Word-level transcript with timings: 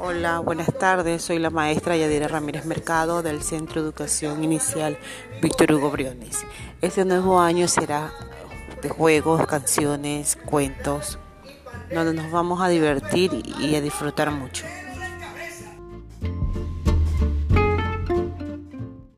Hola, 0.00 0.38
buenas 0.38 0.72
tardes. 0.78 1.22
Soy 1.22 1.40
la 1.40 1.50
maestra 1.50 1.96
Yadira 1.96 2.28
Ramírez 2.28 2.64
Mercado 2.64 3.20
del 3.20 3.42
Centro 3.42 3.82
de 3.82 3.88
Educación 3.88 4.44
Inicial 4.44 4.96
Víctor 5.42 5.72
Hugo 5.72 5.90
Briones. 5.90 6.46
Este 6.80 7.04
nuevo 7.04 7.40
año 7.40 7.66
será 7.66 8.12
de 8.80 8.90
juegos, 8.90 9.44
canciones, 9.48 10.36
cuentos, 10.36 11.18
donde 11.92 12.14
nos 12.14 12.30
vamos 12.30 12.60
a 12.60 12.68
divertir 12.68 13.42
y 13.58 13.74
a 13.74 13.80
disfrutar 13.80 14.30
mucho. 14.30 14.64